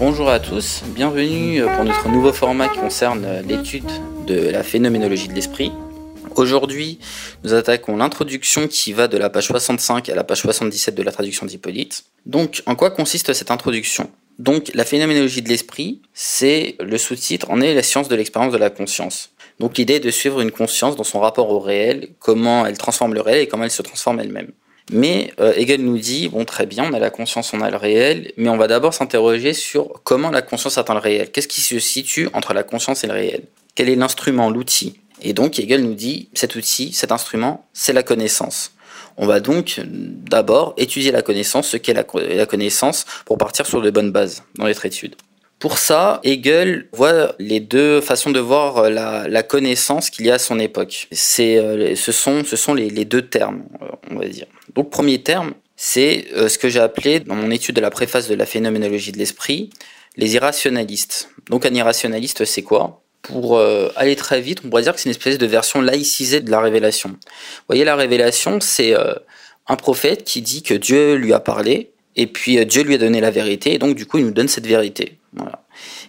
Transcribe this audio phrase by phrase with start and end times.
[0.00, 3.84] Bonjour à tous, bienvenue pour notre nouveau format qui concerne l'étude
[4.26, 5.72] de la phénoménologie de l'esprit.
[6.36, 6.98] Aujourd'hui,
[7.44, 11.12] nous attaquons l'introduction qui va de la page 65 à la page 77 de la
[11.12, 12.04] traduction d'Hippolyte.
[12.24, 14.10] Donc, en quoi consiste cette introduction?
[14.38, 18.58] Donc, la phénoménologie de l'esprit, c'est le sous-titre en est la science de l'expérience de
[18.58, 19.32] la conscience.
[19.58, 23.12] Donc, l'idée est de suivre une conscience dans son rapport au réel, comment elle transforme
[23.12, 24.50] le réel et comment elle se transforme elle-même.
[24.92, 27.76] Mais euh, Hegel nous dit, bon très bien, on a la conscience, on a le
[27.76, 31.30] réel, mais on va d'abord s'interroger sur comment la conscience atteint le réel.
[31.30, 33.42] Qu'est-ce qui se situe entre la conscience et le réel?
[33.76, 35.00] Quel est l'instrument, l'outil?
[35.22, 38.72] Et donc Hegel nous dit, cet outil, cet instrument, c'est la connaissance.
[39.16, 43.90] On va donc d'abord étudier la connaissance, ce qu'est la, connaissance, pour partir sur de
[43.90, 45.14] bonnes bases dans notre étude.
[45.60, 50.34] Pour ça, Hegel voit les deux façons de voir la, la connaissance qu'il y a
[50.34, 51.06] à son époque.
[51.12, 54.46] C'est, euh, ce sont, ce sont les, deux termes, euh, on va dire.
[54.74, 58.26] Donc, premier terme, c'est euh, ce que j'ai appelé dans mon étude de la préface
[58.26, 59.70] de la phénoménologie de l'esprit,
[60.16, 61.30] les irrationalistes.
[61.50, 63.02] Donc, un irrationaliste, c'est quoi?
[63.20, 66.40] Pour euh, aller très vite, on pourrait dire que c'est une espèce de version laïcisée
[66.40, 67.10] de la révélation.
[67.10, 69.12] Vous voyez, la révélation, c'est euh,
[69.68, 73.20] un prophète qui dit que Dieu lui a parlé, et puis Dieu lui a donné
[73.20, 75.18] la vérité, et donc du coup il nous donne cette vérité.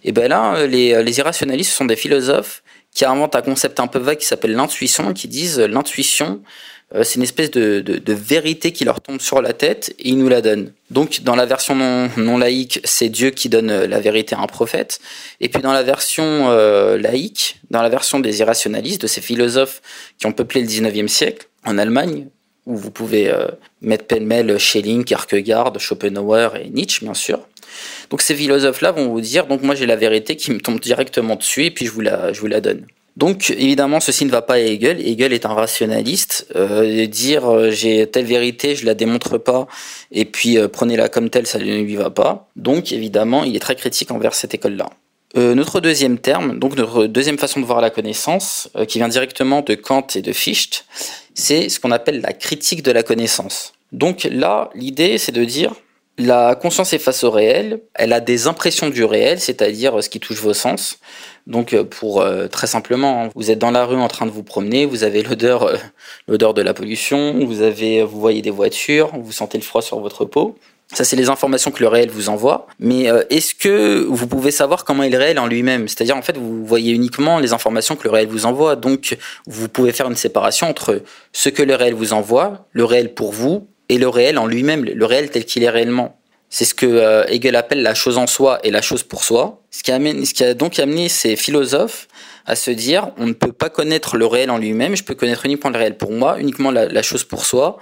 [0.04, 2.64] Et ben là, les, les irrationalistes sont des philosophes
[2.94, 6.42] qui inventent un concept un peu vague qui s'appelle l'intuition, qui disent l'intuition,
[6.94, 10.28] euh, c'est une espèce de, vérité qui leur tombe sur la tête et ils nous
[10.28, 10.74] la donnent.
[10.90, 15.00] Donc dans la version non, laïque, c'est Dieu qui donne la vérité à un prophète.
[15.40, 19.82] Et puis dans la version euh, laïque, dans la version des irrationalistes, de ces philosophes
[20.18, 22.28] qui ont peuplé le 19e siècle, en Allemagne,
[22.66, 23.48] où vous pouvez euh,
[23.82, 27.40] mettre pêle-mêle Schelling, Kierkegaard, Schopenhauer et Nietzsche, bien sûr.
[28.10, 31.36] Donc ces philosophes-là vont vous dire, donc moi j'ai la vérité qui me tombe directement
[31.36, 32.86] dessus et puis je vous la, je vous la donne.
[33.18, 35.06] Donc évidemment ceci ne va pas à Hegel.
[35.06, 36.48] Hegel est un rationaliste.
[36.56, 39.68] Euh, dire euh, j'ai telle vérité, je la démontre pas
[40.12, 42.50] et puis euh, prenez-la comme telle, ça ne lui va pas.
[42.56, 44.90] Donc évidemment il est très critique envers cette école-là.
[45.38, 49.08] Euh, notre deuxième terme, donc notre deuxième façon de voir la connaissance, euh, qui vient
[49.08, 50.86] directement de Kant et de Fichte,
[51.34, 53.74] c'est ce qu'on appelle la critique de la connaissance.
[53.92, 55.74] Donc là, l'idée, c'est de dire,
[56.18, 60.20] la conscience est face au réel, elle a des impressions du réel, c'est-à-dire ce qui
[60.20, 61.00] touche vos sens.
[61.48, 64.86] Donc pour euh, très simplement, vous êtes dans la rue en train de vous promener,
[64.86, 65.78] vous avez l'odeur euh,
[66.28, 70.00] l'odeur de la pollution, vous avez vous voyez des voitures, vous sentez le froid sur
[70.00, 70.56] votre peau.
[70.94, 72.68] Ça, c'est les informations que le réel vous envoie.
[72.80, 75.88] Mais euh, est-ce que vous pouvez savoir comment est le réel en lui-même?
[75.88, 78.76] C'est-à-dire, en fait, vous voyez uniquement les informations que le réel vous envoie.
[78.76, 83.14] Donc, vous pouvez faire une séparation entre ce que le réel vous envoie, le réel
[83.14, 86.18] pour vous, et le réel en lui-même, le réel tel qu'il est réellement.
[86.50, 89.62] C'est ce que euh, Hegel appelle la chose en soi et la chose pour soi.
[89.72, 92.10] Ce qui, amène, ce qui a donc amené ces philosophes
[92.46, 95.46] à se dire on ne peut pas connaître le réel en lui-même, je peux connaître
[95.46, 97.78] uniquement le réel pour moi, uniquement la, la chose pour soi.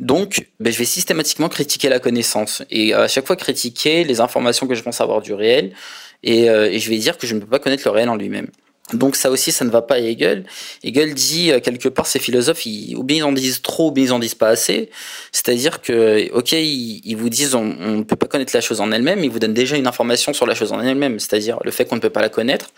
[0.00, 4.66] Donc, ben, je vais systématiquement critiquer la connaissance et à chaque fois critiquer les informations
[4.66, 5.74] que je pense avoir du réel
[6.22, 8.16] et, euh, et je vais dire que je ne peux pas connaître le réel en
[8.16, 8.48] lui-même.
[8.92, 10.44] Donc ça aussi, ça ne va pas à Hegel.
[10.82, 14.04] Hegel dit euh, quelque part, ces philosophes, ou bien ils en disent trop, ou bien
[14.04, 14.90] ils en disent pas assez.
[15.30, 18.92] C'est-à-dire que, ok, ils, ils vous disent on ne peut pas connaître la chose en
[18.92, 21.84] elle-même, ils vous donnent déjà une information sur la chose en elle-même, c'est-à-dire le fait
[21.86, 22.70] qu'on ne peut pas la connaître.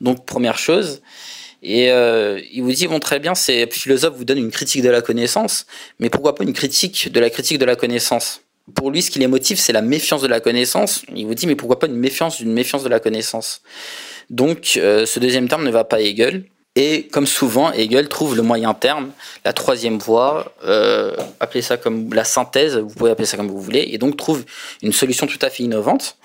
[0.00, 1.02] Donc première chose.
[1.62, 4.90] Et euh, il vous dit bon très bien, ces philosophes vous donnent une critique de
[4.90, 5.66] la connaissance,
[5.98, 8.42] mais pourquoi pas une critique de la critique de la connaissance?
[8.74, 11.02] Pour lui, ce qui les motive, c'est la méfiance de la connaissance.
[11.14, 13.62] Il vous dit mais pourquoi pas une méfiance d'une méfiance de la connaissance?
[14.30, 16.44] Donc euh, ce deuxième terme ne va pas à Hegel.
[16.76, 19.10] Et comme souvent, Hegel trouve le moyen terme,
[19.44, 23.60] la troisième voie, euh, appelez ça comme la synthèse, vous pouvez appeler ça comme vous
[23.60, 24.44] voulez, et donc trouve
[24.82, 26.16] une solution tout à fait innovante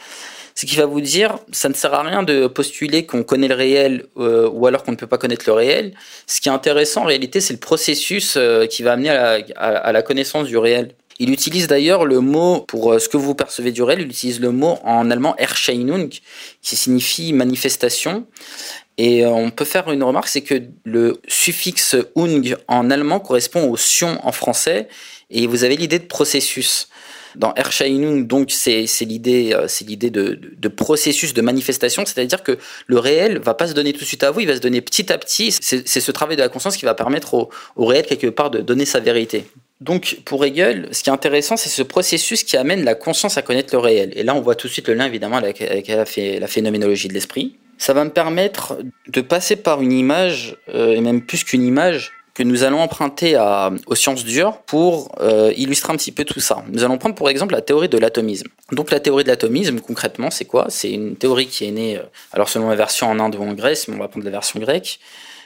[0.56, 3.56] c'est qu'il va vous dire ça ne sert à rien de postuler qu'on connaît le
[3.56, 5.94] réel euh, ou alors qu'on ne peut pas connaître le réel.
[6.28, 9.46] Ce qui est intéressant en réalité, c'est le processus euh, qui va amener à la,
[9.58, 10.92] à, la, connaissance du réel.
[11.20, 14.40] Il utilise d'ailleurs le mot pour euh, ce que vous percevez du réel, il utilise
[14.40, 16.10] le mot en allemand Erscheinung
[16.62, 18.26] qui signifie manifestation.
[19.00, 23.76] Et on peut faire une remarque, c'est que le suffixe ung en allemand correspond au
[23.76, 24.88] sion en français,
[25.32, 26.90] et vous avez l'idée de processus.
[27.36, 32.58] Dans Erscheinung, donc, c'est l'idée, c'est l'idée de, de, processus de manifestation, c'est-à-dire que
[32.88, 34.82] le réel va pas se donner tout de suite à vous, il va se donner
[34.82, 35.52] petit à petit.
[35.52, 38.86] C'est ce travail de la conscience qui va permettre au, réel quelque part de donner
[38.86, 39.46] sa vérité.
[39.82, 43.42] Donc, pour Hegel, ce qui est intéressant, c'est ce processus qui amène la conscience à
[43.42, 44.14] connaître le réel.
[44.16, 47.58] Et là, on voit tout de suite le lien, évidemment, avec, la phénoménologie de l'esprit.
[47.78, 48.78] Ça va me permettre
[49.08, 53.38] de passer par une image, euh, et même plus qu'une image, que nous allons emprunter
[53.86, 56.64] aux sciences dures pour euh, illustrer un petit peu tout ça.
[56.70, 58.48] Nous allons prendre pour exemple la théorie de l'atomisme.
[58.72, 60.66] Donc la théorie de l'atomisme, concrètement, c'est quoi?
[60.70, 63.54] C'est une théorie qui est née, euh, alors selon la version en Inde ou en
[63.54, 65.00] Grèce, mais on va prendre la version grecque,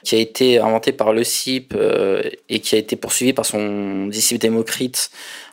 [0.03, 4.39] qui a été inventée par Leucippe euh, et qui a été poursuivie par son disciple
[4.39, 5.09] Démocrite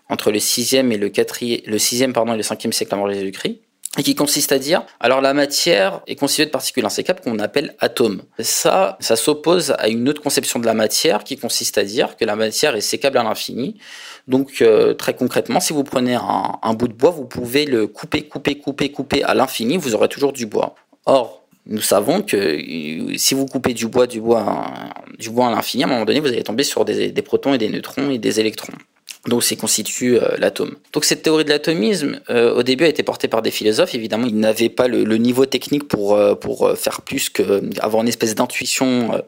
[0.09, 3.59] entre le 6e et le 4 le 6e pardon et le 5e siècle avant Jésus-Christ.
[3.99, 7.75] Et qui consiste à dire, alors la matière est constituée de particules insécables qu'on appelle
[7.79, 8.23] atomes.
[8.41, 12.25] Ça, ça s'oppose à une autre conception de la matière qui consiste à dire que
[12.25, 13.77] la matière est sécable à l'infini.
[14.27, 18.23] Donc euh, très concrètement, si vous prenez un, bout de bois, vous pouvez le couper,
[18.23, 20.75] couper, couper, couper à l'infini, vous aurez toujours du bois.
[21.07, 24.67] Or, nous savons que euh, si vous coupez du bois, du bois,
[25.19, 27.59] du bois à l'infini, à un moment donné, vous allez tomber sur des protons et
[27.59, 28.73] des neutrons et des électrons.
[29.27, 30.75] Donc c'est constitue euh, l'atome.
[30.93, 33.95] Donc cette théorie de l'atomisme, euh, au début, a été portée par des philosophes.
[33.95, 38.03] Évidemment, ils n'avaient pas le, le, niveau technique pour euh, pour faire plus que avoir
[38.03, 39.25] une espèce d'intuition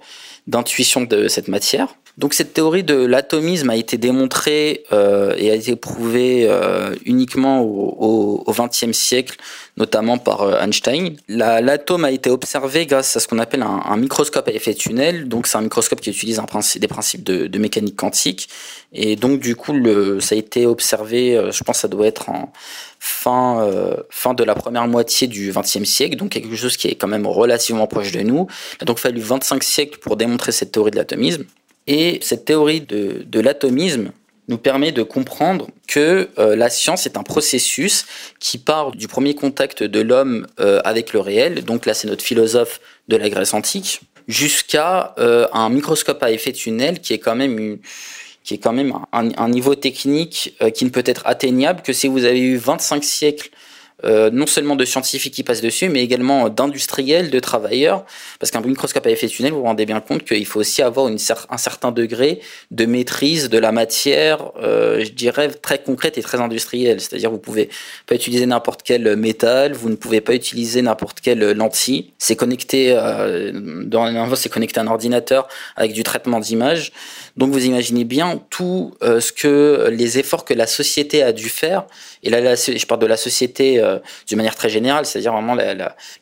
[0.46, 1.88] d'intuition de cette matière.
[2.16, 7.60] Donc cette théorie de l'atomisme a été démontrée euh, et a été prouvée euh, uniquement
[7.60, 9.36] au XXe siècle,
[9.76, 11.16] notamment par euh, Einstein.
[11.28, 15.28] L'atome a été observé grâce à ce qu'on appelle un, un, microscope à effet tunnel.
[15.28, 18.48] Donc c'est un microscope qui utilise un principe, des principes de, de, mécanique quantique.
[18.92, 22.06] Et donc du coup, le, ça a été observé, euh, je pense que ça doit
[22.06, 22.52] être en
[22.98, 26.94] fin, euh, fin de la première moitié du XXe siècle, donc quelque chose qui est
[26.94, 28.46] quand même relativement proche de nous.
[28.80, 31.44] Il a donc fallu 25 siècles pour démontrer cette théorie de l'atomisme.
[31.86, 34.12] Et cette théorie de, l'atomisme
[34.48, 38.06] nous permet de comprendre que euh, la science est un processus
[38.38, 42.22] qui part du premier contact de l'homme euh, avec le réel, donc là c'est notre
[42.22, 47.34] philosophe de la Grèce antique, jusqu'à euh, un microscope à effet tunnel qui est quand
[47.34, 47.78] même
[49.12, 53.02] un, un niveau technique qui ne peut être atteignable que si vous avez eu 25
[53.02, 53.50] siècles
[54.04, 58.04] euh, non seulement de scientifiques qui passent dessus, mais également d'industriels, de travailleurs,
[58.38, 61.06] parce qu'un microscope à effet tunnel, vous vous rendez bien compte qu'il faut aussi avoir
[61.06, 62.40] un certain degré
[62.70, 67.00] de maîtrise de la matière, euh, je dirais très concrète et très industrielle.
[67.00, 67.70] C'est-à-dire, vous pouvez
[68.06, 72.12] pas utiliser n'importe quel métal, vous ne pouvez pas utiliser n'importe quelle lentille.
[72.18, 76.92] C'est connecté, euh, dans c'est connecté à un ordinateur avec du traitement d'image.
[77.36, 81.48] Donc, vous imaginez bien tout euh, ce que les efforts que la société a dû
[81.48, 81.86] faire.
[82.22, 85.56] Et là je parle de la société euh, d'une manière très générale, c'est-à-dire vraiment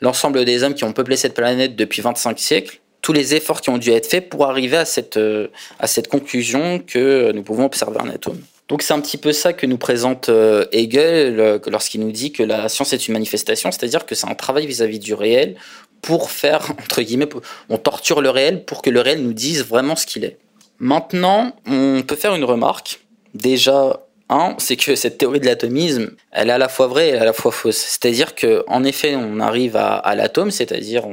[0.00, 3.70] l'ensemble des hommes qui ont peuplé cette planète depuis 25 siècles, tous les efforts qui
[3.70, 7.66] ont dû être faits pour arriver à cette, euh, à cette conclusion que nous pouvons
[7.66, 8.40] observer un atome.
[8.68, 12.42] Donc c'est un petit peu ça que nous présente euh, Hegel lorsqu'il nous dit que
[12.42, 15.56] la science est une manifestation, c'est-à-dire que c'est un travail vis-à-vis du réel
[16.00, 17.28] pour faire, entre guillemets,
[17.68, 20.38] on torture le réel pour que le réel nous dise vraiment ce qu'il est.
[20.78, 23.00] Maintenant, on peut faire une remarque.
[23.34, 27.14] Déjà, un, c'est que cette théorie de l'atomisme, elle est à la fois vraie et
[27.14, 27.76] à la fois fausse.
[27.76, 31.04] C'est-à-dire que, en effet, on arrive à, l'atome, c'est-à-dire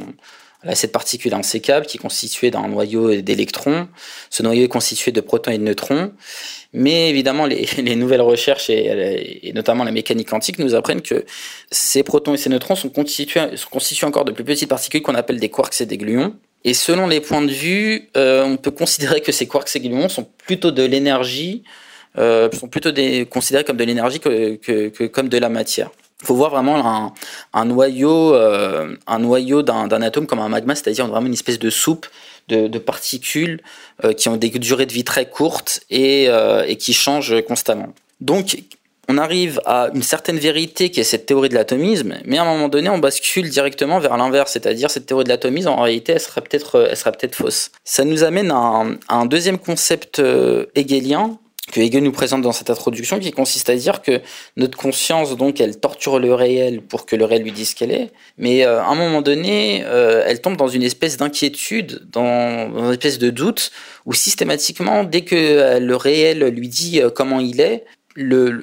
[0.64, 3.88] à cette particule insécable qui est constituée d'un noyau d'électrons.
[4.30, 6.14] Ce noyau est constitué de protons et de neutrons.
[6.74, 11.26] Mais évidemment, les, les nouvelles recherches et, et, notamment la mécanique quantique nous apprennent que
[11.70, 15.16] ces protons et ces neutrons sont constitués, sont constitués encore de plus petites particules qu'on
[15.16, 16.36] appelle des quarks et des gluons.
[16.64, 20.10] Et selon les points de vue, euh, on peut considérer que ces quarks et gluons
[20.10, 21.64] sont plutôt de l'énergie
[22.18, 22.92] euh, sont plutôt
[23.30, 25.90] considérés comme de l'énergie que, que, que, comme de la matière.
[26.22, 27.14] Il faut voir vraiment un,
[27.54, 31.70] un noyau, euh, un noyau d'un atome comme un magma, c'est-à-dire vraiment une espèce de
[31.72, 32.06] soupe
[32.48, 33.62] de, de particules
[34.04, 37.94] euh, qui ont des durées de vie très courtes et, euh, et qui changent constamment.
[38.20, 38.56] Donc,
[39.10, 42.46] on arrive à une certaine vérité qui est cette théorie de l'atomisme, mais à un
[42.46, 46.20] moment donné, on bascule directement vers l'inverse, c'est-à-dire cette théorie de l'atomisme, en réalité, elle
[46.20, 47.72] serait peut-être, peut-être fausse.
[47.84, 51.40] Ça nous amène à un, à un deuxième concept euh, hegelien
[51.72, 54.22] que Hegel nous présente dans cette introduction, qui consiste à dire que
[54.58, 58.12] notre conscience, donc, elle torture le réel pour que le réel lui dise qu'elle est,
[58.38, 62.92] mais euh, à un moment donné, euh, elle tombe dans une espèce d'inquiétude, dans, une
[62.92, 63.72] espèce de doute,
[64.06, 67.86] où systématiquement, dès que euh, le réel lui dit comment il est,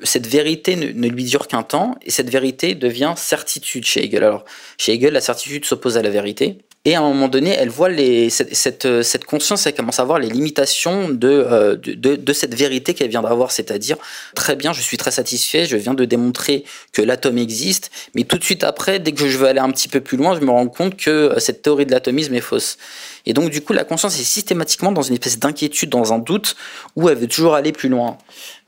[0.02, 4.22] cette vérité ne, ne lui dure qu'un temps, et cette vérité devient certitude chez Hegel.
[4.22, 4.44] Alors,
[4.76, 7.90] chez Hegel, la certitude s'oppose à la vérité, et à un moment donné, elle voit
[7.90, 13.10] les, cette, conscience, elle commence à voir les limitations de, euh, de, cette vérité qu'elle
[13.10, 13.98] vient d'avoir, c'est-à-dire,
[14.34, 16.64] très bien, je suis très satisfait, je viens de démontrer
[16.94, 19.88] que l'atome existe, mais tout de suite après, dès que je veux aller un petit
[19.88, 22.78] peu plus loin, je me rends compte que euh, cette théorie de l'atomisme est fausse.
[23.26, 26.56] Et donc, du coup, la conscience est systématiquement dans une espèce d'inquiétude, dans un doute,
[26.96, 28.16] où elle veut toujours aller plus loin.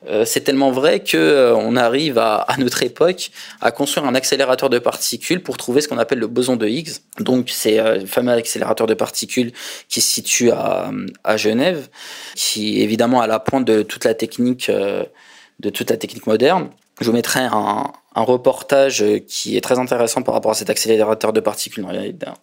[0.06, 3.30] Euh, c'est tellement vrai que euh, on arrive à, notre époque
[3.60, 7.00] à construire un accélérateur de particules pour trouver ce qu'on appelle le boson de Higgs.
[7.18, 9.52] Donc c'est euh, le fameux accélérateur de particules
[9.88, 10.90] qui se situe à,
[11.36, 11.88] Genève,
[12.34, 16.70] qui évidemment à la pointe de toute la technique de toute la technique moderne.
[17.00, 21.40] Je vous mettrai un, reportage qui est très intéressant par rapport à cet accélérateur de
[21.40, 21.86] particules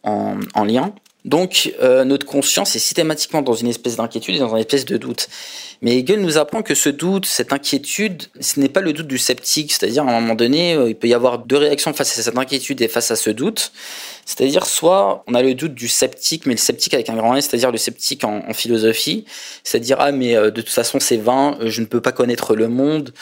[0.03, 0.93] en lien.
[1.27, 4.95] Donc euh, notre conscience est systématiquement dans une espèce d'inquiétude et dans une espèce de
[4.95, 5.27] doute.
[5.81, 9.17] Mais Hegel nous apprend que ce doute, cette inquiétude, ce n'est pas le doute du
[9.17, 12.21] sceptique, c'est-à-dire à un moment donné, euh, il peut y avoir deux réactions face à
[12.21, 13.73] cette inquiétude et face à ce doute.
[14.25, 17.47] C'est-à-dire soit on a le doute du sceptique, mais le sceptique avec un grand S,
[17.49, 19.25] c'est-à-dire le sceptique en, philosophie,
[19.63, 22.69] c'est-à-dire ah mais euh, de toute façon c'est vain, je ne peux pas connaître le
[22.69, 23.13] monde,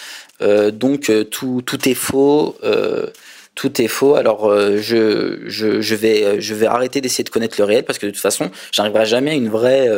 [0.73, 2.55] donc tout, tout est faux.
[3.55, 4.15] Tout est faux.
[4.15, 8.11] Alors je, je, vais, je vais arrêter d'essayer de connaître le réel parce que de
[8.11, 9.89] toute façon, j'arriverai jamais à une vraie,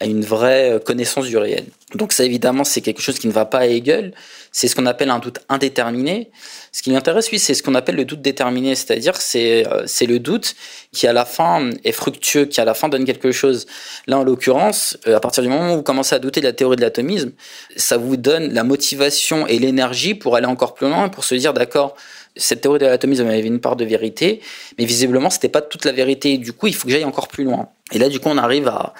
[0.00, 1.64] à une vraie connaissance du réel.
[1.94, 4.12] Donc ça évidemment c'est quelque chose qui ne va pas à Hegel.
[4.50, 6.30] C'est ce qu'on appelle un doute indéterminé.
[6.72, 10.18] Ce qui m'intéresse, oui, c'est ce qu'on appelle le doute déterminé, c'est-à-dire c'est c'est le
[10.18, 10.54] doute
[10.92, 13.66] qui à la fin est fructueux, qui à la fin donne quelque chose.
[14.06, 16.76] Là en l'occurrence, à partir du moment où vous commencez à douter de la théorie
[16.76, 17.32] de l'atomisme,
[17.76, 21.52] ça vous donne la motivation et l'énergie pour aller encore plus loin, pour se dire
[21.52, 21.94] d'accord,
[22.36, 24.40] cette théorie de l'atomisme avait une part de vérité,
[24.78, 26.38] mais visiblement c'était pas toute la vérité.
[26.38, 27.68] Du coup, il faut que j'aille encore plus loin.
[27.92, 28.94] Et là, du coup, on arrive à,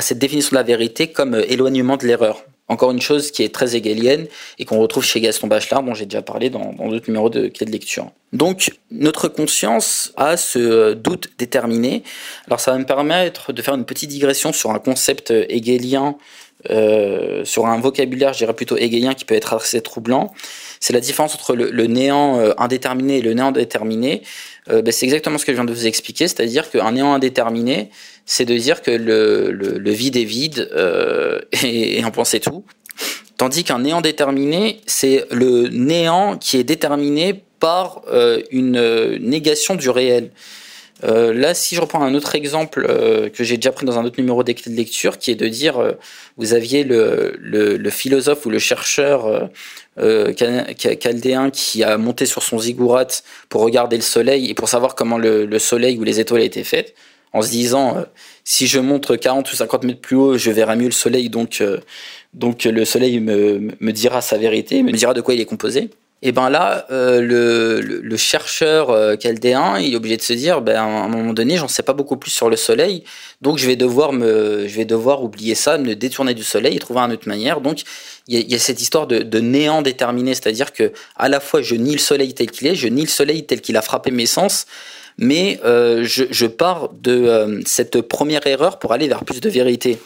[0.00, 2.44] cette définition de la vérité comme euh, éloignement de l'erreur.
[2.68, 4.26] Encore une chose qui est très hegelienne
[4.58, 7.64] et qu'on retrouve chez Gaston Bachelard, dont j'ai déjà parlé dans d'autres numéros de clés
[7.64, 8.10] de lecture.
[8.32, 12.02] Donc, notre conscience a ce euh, doute déterminé.
[12.46, 16.16] Alors, ça va me permettre de faire une petite digression sur un concept hegelien
[16.70, 20.32] euh, sur un vocabulaire, je dirais plutôt hegelien, qui peut être assez troublant.
[20.80, 24.22] C'est la différence entre le, néant euh, indéterminé et le néant déterminé.
[24.70, 27.90] Euh, ben, c'est exactement ce que je viens de vous expliquer, c'est-à-dire qu'un néant indéterminé,
[28.24, 30.70] c'est de dire que le, vide est vide
[31.62, 32.64] et, et on pensait tout.
[33.36, 38.02] Tandis qu'un néant déterminé, c'est le néant qui est déterminé par
[38.50, 40.30] une négation du réel.
[41.04, 44.04] Euh, là, si je reprends un autre exemple euh, que j'ai déjà pris dans un
[44.04, 45.92] autre numéro de lecture, qui est de dire, euh,
[46.36, 49.50] vous aviez le, philosophe ou le chercheur
[49.98, 53.06] chaldéen qui a monté sur son ziggurat
[53.48, 56.64] pour regarder le soleil et pour savoir comment le, le soleil ou les étoiles étaient
[56.64, 56.94] faites,
[57.32, 58.04] en se disant,
[58.44, 61.62] si je montre 40 ou 50 mètres plus haut, je verrai mieux le soleil, donc,
[62.34, 65.90] donc le soleil me, me dira sa vérité, me dira de quoi il est composé.
[66.26, 67.20] Et ben là, euh,
[68.02, 71.56] le, chercheur euh, chaldéen, il est obligé de se dire, ben à un moment donné,
[71.56, 73.04] j'en sais pas beaucoup plus sur le Soleil,
[73.42, 76.78] donc je vais devoir me, je vais devoir oublier ça, me détourner du Soleil et
[76.80, 77.60] trouver une autre manière.
[77.60, 77.82] Donc
[78.26, 81.92] il y, a cette histoire de, néant déterminé, c'est-à-dire que à la fois je nie
[81.92, 84.66] le Soleil tel qu'il est, je nie le Soleil tel qu'il a frappé mes sens,
[85.18, 89.48] mais euh, je, je, pars de euh, cette première erreur pour aller vers plus de
[89.48, 90.00] vérité.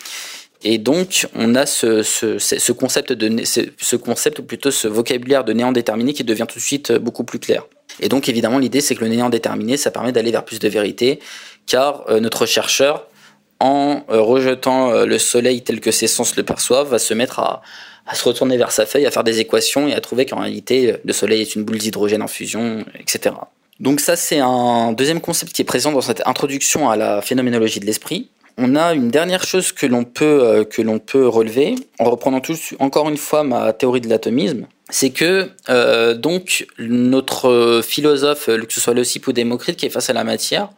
[0.63, 5.45] Et donc, on a ce, ce, ce concept de ce concept ou plutôt ce vocabulaire
[5.45, 7.65] de néant déterminé qui devient tout de suite beaucoup plus clair.
[8.01, 10.69] Et donc, évidemment, l'idée c'est que le néant déterminé, ça permet d'aller vers plus de
[10.69, 11.19] vérité,
[11.67, 13.07] car euh, notre chercheur,
[13.59, 17.41] en euh, rejetant euh, le soleil tel que ses sens le perçoivent, va se mettre
[17.41, 17.63] à,
[18.07, 20.97] à se retourner vers sa feuille, à faire des équations et à trouver qu'en réalité,
[21.05, 23.35] le soleil est une boule d'hydrogène en fusion, etc.
[23.81, 27.81] Donc ça, c'est un deuxième concept qui est présent dans cette introduction à la phénoménologie
[27.81, 28.29] de l'esprit.
[28.63, 32.43] On a une dernière chose que l'on peut, euh, relever, en reprenant
[32.79, 38.81] encore une fois ma théorie de l'atomisme, c'est que euh, donc notre philosophe, que ce
[38.83, 40.69] soit Leucippe ou Démocrite, qui est face à la matière,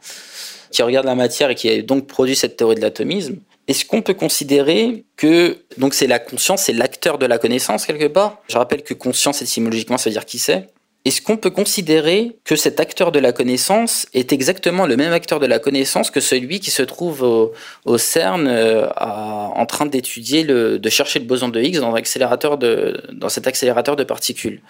[0.70, 4.00] qui regarde la matière et qui a donc produit cette théorie de l'atomisme, est-ce qu'on
[4.00, 5.58] peut considérer que
[5.90, 8.38] c'est la conscience, c'est l'acteur de la connaissance quelque part?
[8.48, 10.68] Je rappelle que conscience étymologiquement ça veut dire qui c'est.
[11.04, 15.40] Est-ce qu'on peut considérer que cet acteur de la connaissance est exactement le même acteur
[15.40, 20.88] de la connaissance que celui qui se trouve au, CERN euh, en train d'étudier, de
[20.90, 24.60] chercher le boson de Higgs dans, de, dans cet accélérateur de particules?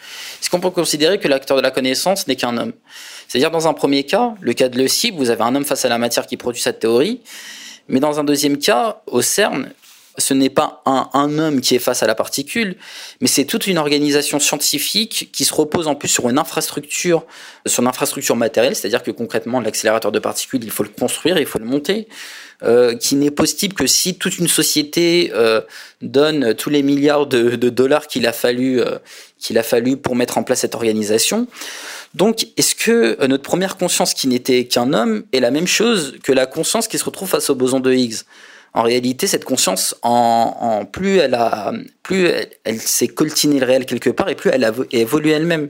[0.40, 2.72] Est-ce qu'on peut considérer que l'acteur de la connaissance n'est qu'un homme?
[3.28, 5.90] C'est-à-dire dans un premier cas, le cas de Leucippe, vous avez un homme face à
[5.90, 7.20] la matière qui produit cette théorie,
[7.88, 9.70] mais dans un deuxième cas, au CERN,
[10.18, 12.76] ce n'est pas un, homme qui est face à la particule,
[13.20, 17.24] mais c'est toute une organisation scientifique qui se repose en plus sur une infrastructure,
[17.66, 21.46] sur une infrastructure matérielle, c'est-à-dire que concrètement l'accélérateur de particules, il faut le construire, il
[21.46, 22.08] faut le monter,
[22.62, 25.62] euh, qui n'est possible que si toute une société euh,
[26.02, 28.98] donne tous les milliards de, dollars qu'il a fallu euh,
[29.38, 31.48] qu'il a fallu pour mettre en place cette organisation.
[32.14, 36.30] Donc, est-ce que notre première conscience qui n'était qu'un homme est la même chose que
[36.30, 38.22] la conscience qui se retrouve face au boson de Higgs?
[38.74, 42.30] En réalité, cette conscience, en, plus elle a, plus
[42.64, 45.68] elle, s'est coltinée le réel quelque part, et plus elle a évolué elle-même.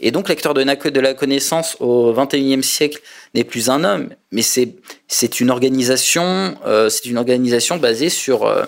[0.00, 0.62] Et donc, l'acteur de,
[1.00, 3.00] la connaissance au 21e siècle
[3.34, 8.64] n'est plus un homme, mais c'est une organisation, euh, c'est une organisation basée sur euh,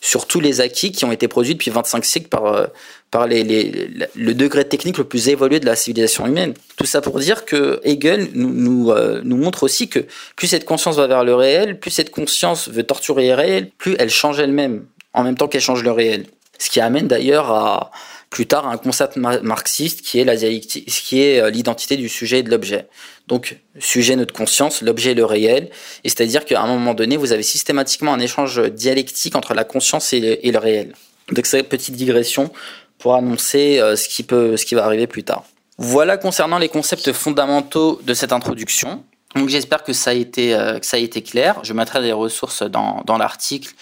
[0.00, 2.66] sur tous les acquis qui ont été produits depuis 25 siècles par, euh,
[3.10, 6.54] par le degré technique le plus évolué de la civilisation humaine.
[6.76, 10.00] Tout ça pour dire que Hegel nous, nous, euh, nous montre aussi que
[10.36, 13.94] plus cette conscience va vers le réel, plus cette conscience veut torturer le réel, plus
[13.98, 16.26] elle change elle-même, en même temps qu'elle change le réel.
[16.58, 17.90] Ce qui amène d'ailleurs à,
[18.30, 22.42] plus tard un concept marxiste qui est la qui est euh, l'identité du sujet et
[22.44, 22.86] de l'objet.
[23.26, 25.68] Donc, sujet, notre conscience, l'objet, le réel.
[26.04, 30.12] Et c'est-à-dire qu'à un moment donné, vous avez systématiquement un échange dialectique entre la conscience
[30.12, 30.94] et le, réel.
[31.32, 32.52] Donc, cette petite digression
[32.98, 35.44] pour annoncer euh, ce qui peut, ce qui va arriver plus tard.
[35.78, 39.02] Voilà concernant les concepts fondamentaux de cette introduction.
[39.34, 41.60] Donc, j'espère que ça a été, euh, que ça a été clair.
[41.64, 43.74] Je mettrai des ressources dans, dans l'article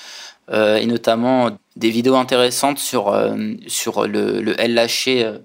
[0.52, 3.14] et notamment des vidéos intéressantes sur,
[3.66, 5.40] sur le, le LHC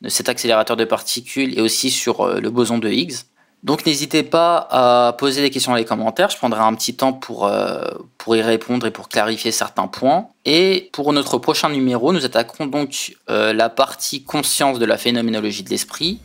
[0.00, 3.24] de cet accélérateur de particules et aussi sur le boson de Higgs.
[3.64, 7.12] Donc n'hésitez pas à poser des questions dans les commentaires, je prendrai un petit temps
[7.12, 7.82] pour, euh,
[8.16, 10.28] pour y répondre et pour clarifier certains points.
[10.44, 15.64] Et pour notre prochain numéro, nous attaquerons donc euh, la partie conscience de la phénoménologie
[15.64, 16.20] de l'esprit,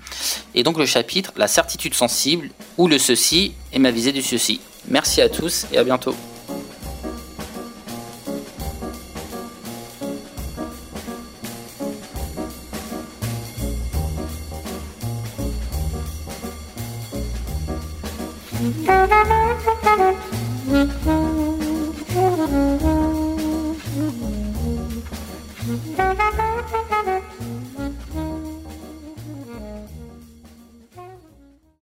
[0.54, 4.62] et donc le chapitre La certitude sensible, ou le ceci et ma visée du ceci.
[4.88, 6.16] Merci à tous et à bientôt.